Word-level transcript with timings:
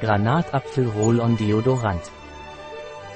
Granatapfel 0.00 0.88
Roll-On 0.88 1.36
Deodorant. 1.36 2.02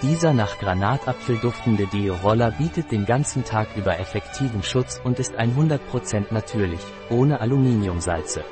Dieser 0.00 0.32
nach 0.32 0.60
Granatapfel 0.60 1.36
duftende 1.38 1.88
Deo-Roller 1.88 2.52
bietet 2.52 2.92
den 2.92 3.04
ganzen 3.04 3.44
Tag 3.44 3.66
über 3.76 3.98
effektiven 3.98 4.62
Schutz 4.62 5.00
und 5.02 5.18
ist 5.18 5.34
100% 5.34 6.26
natürlich, 6.30 6.80
ohne 7.10 7.40
Aluminiumsalze. 7.40 8.44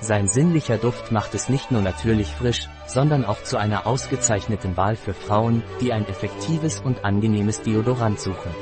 Sein 0.00 0.26
sinnlicher 0.26 0.78
Duft 0.78 1.12
macht 1.12 1.34
es 1.34 1.50
nicht 1.50 1.70
nur 1.70 1.82
natürlich 1.82 2.28
frisch, 2.28 2.66
sondern 2.86 3.26
auch 3.26 3.42
zu 3.42 3.58
einer 3.58 3.86
ausgezeichneten 3.86 4.78
Wahl 4.78 4.96
für 4.96 5.12
Frauen, 5.12 5.62
die 5.82 5.92
ein 5.92 6.08
effektives 6.08 6.80
und 6.80 7.04
angenehmes 7.04 7.60
Deodorant 7.60 8.18
suchen. 8.18 8.54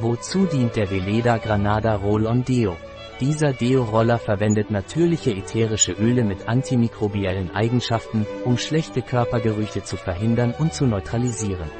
Wozu 0.00 0.46
dient 0.46 0.76
der 0.76 0.90
Veleda 0.90 1.36
Granada 1.36 1.96
Roll-On 1.96 2.42
Deo? 2.42 2.74
Dieser 3.20 3.52
Deo-Roller 3.52 4.18
verwendet 4.18 4.72
natürliche 4.72 5.30
ätherische 5.30 5.92
Öle 5.92 6.24
mit 6.24 6.48
antimikrobiellen 6.48 7.54
Eigenschaften, 7.54 8.26
um 8.44 8.58
schlechte 8.58 9.02
Körpergerüche 9.02 9.84
zu 9.84 9.96
verhindern 9.96 10.52
und 10.58 10.74
zu 10.74 10.84
neutralisieren. 10.84 11.70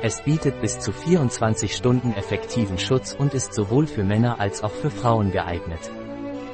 Es 0.00 0.22
bietet 0.22 0.62
bis 0.62 0.80
zu 0.80 0.90
24 0.90 1.76
Stunden 1.76 2.14
effektiven 2.14 2.78
Schutz 2.78 3.12
und 3.12 3.34
ist 3.34 3.52
sowohl 3.52 3.86
für 3.86 4.02
Männer 4.02 4.40
als 4.40 4.64
auch 4.64 4.72
für 4.72 4.90
Frauen 4.90 5.30
geeignet. 5.30 5.90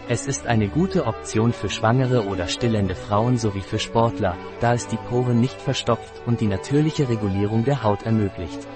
Es 0.09 0.27
ist 0.27 0.49
eine 0.49 0.69
gute 0.69 1.07
Option 1.07 1.53
für 1.53 1.71
schwangere 1.71 2.27
oder 2.27 2.49
stillende 2.49 2.97
Frauen 2.97 3.39
sowie 3.39 3.61
für 3.61 3.79
Sportler, 3.79 4.37
da 4.59 4.75
es 4.75 4.89
die 4.89 4.97
Poren 4.97 5.39
nicht 5.39 5.61
verstopft 5.61 6.23
und 6.27 6.41
die 6.41 6.49
natürliche 6.49 7.09
Regulierung 7.09 7.65
der 7.65 7.85
Haut 7.85 8.03
ermöglicht. 8.03 8.67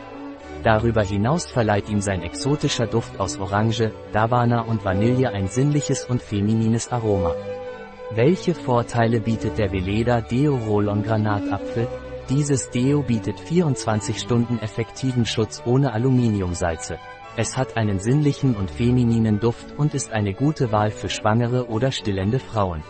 Darüber 0.63 1.03
hinaus 1.03 1.47
verleiht 1.47 1.89
ihm 1.89 2.01
sein 2.01 2.23
exotischer 2.23 2.87
Duft 2.87 3.19
aus 3.19 3.39
Orange, 3.39 3.91
Davana 4.13 4.61
und 4.61 4.85
Vanille 4.85 5.31
ein 5.31 5.49
sinnliches 5.49 6.05
und 6.05 6.23
feminines 6.23 6.93
Aroma. 6.93 7.35
Welche 8.15 8.55
Vorteile 8.55 9.21
bietet 9.21 9.59
der 9.59 9.73
Veleda 9.73 10.21
Deo 10.21 10.57
Roll-On 10.57 11.03
Granatapfel? 11.03 11.89
Dieses 12.29 12.71
Deo 12.71 13.03
bietet 13.03 13.41
24 13.41 14.21
Stunden 14.21 14.61
effektiven 14.61 15.27
Schutz 15.27 15.63
ohne 15.67 15.93
Aluminiumsalze. 15.93 16.99
Es 17.37 17.57
hat 17.57 17.77
einen 17.77 17.99
sinnlichen 17.99 18.55
und 18.55 18.71
femininen 18.71 19.41
Duft 19.41 19.67
und 19.79 19.95
ist 19.95 20.13
eine 20.13 20.33
gute 20.33 20.71
Wahl 20.71 20.91
für 20.91 21.09
schwangere 21.09 21.69
oder 21.71 21.91
stillende 21.91 22.39
Frauen. 22.39 22.85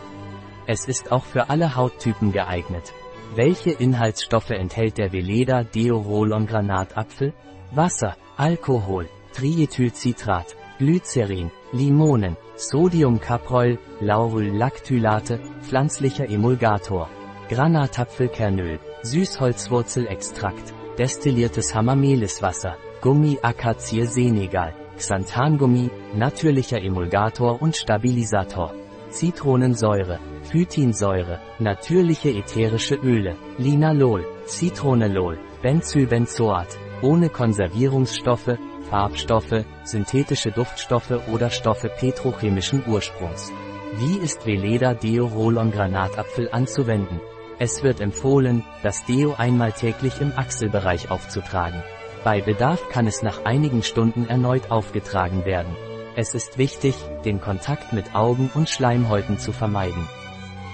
Es 0.66 0.86
ist 0.86 1.10
auch 1.10 1.24
für 1.24 1.48
alle 1.48 1.76
Hauttypen 1.76 2.32
geeignet. 2.32 2.92
Welche 3.34 3.70
Inhaltsstoffe 3.70 4.50
enthält 4.50 4.98
der 4.98 5.10
Veleda 5.10 5.64
Deo 5.64 5.96
Roll-On 5.96 6.46
Granatapfel? 6.46 7.32
Wasser, 7.70 8.14
Alkohol, 8.36 9.08
Triethylcitrat, 9.32 10.54
Glycerin, 10.78 11.50
Limonen, 11.72 12.36
Sodiumcaprol, 12.56 13.78
Lauryllactylate, 14.00 15.40
pflanzlicher 15.62 16.28
Emulgator, 16.28 17.08
Granatapfelkernöl, 17.48 18.78
Süßholzwurzelextrakt, 19.02 20.74
destilliertes 20.98 21.74
Hamameliswasser, 21.74 22.76
Gummi 23.00 23.38
Akazie 23.40 24.04
Senegal, 24.04 24.74
Xanthangummi, 24.98 25.90
natürlicher 26.14 26.82
Emulgator 26.82 27.62
und 27.62 27.76
Stabilisator, 27.76 28.74
Zitronensäure, 29.12 30.18
Phytinsäure, 30.42 31.38
natürliche 31.58 32.30
ätherische 32.30 32.94
Öle, 32.94 33.36
Linalol, 33.58 34.24
Citronellol, 34.46 35.38
Benzylbenzoat, 35.62 36.78
ohne 37.02 37.28
Konservierungsstoffe, 37.28 38.56
Farbstoffe, 38.88 39.64
synthetische 39.84 40.50
Duftstoffe 40.50 41.20
oder 41.32 41.50
Stoffe 41.50 41.90
petrochemischen 41.90 42.82
Ursprungs. 42.86 43.52
Wie 43.98 44.16
ist 44.16 44.46
Veleda 44.46 44.94
Deo 44.94 45.26
Roll-On 45.26 45.70
Granatapfel 45.70 46.48
anzuwenden? 46.50 47.20
Es 47.58 47.82
wird 47.82 48.00
empfohlen, 48.00 48.64
das 48.82 49.04
Deo 49.04 49.34
einmal 49.36 49.72
täglich 49.72 50.22
im 50.22 50.32
Achselbereich 50.34 51.10
aufzutragen. 51.10 51.82
Bei 52.24 52.40
Bedarf 52.40 52.88
kann 52.88 53.06
es 53.06 53.22
nach 53.22 53.44
einigen 53.44 53.82
Stunden 53.82 54.26
erneut 54.26 54.70
aufgetragen 54.70 55.44
werden. 55.44 55.76
Es 56.14 56.34
ist 56.34 56.58
wichtig, 56.58 56.94
den 57.24 57.40
Kontakt 57.40 57.94
mit 57.94 58.14
Augen 58.14 58.50
und 58.54 58.68
Schleimhäuten 58.68 59.38
zu 59.38 59.50
vermeiden. 59.52 60.06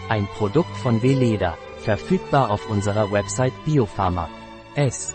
Ein 0.09 0.26
Produkt 0.26 0.76
von 0.78 1.00
Veleda, 1.00 1.56
verfügbar 1.78 2.50
auf 2.50 2.69
unserer 2.69 3.12
Website 3.12 3.53
Biopharma. 3.65 4.28
S. 4.75 5.15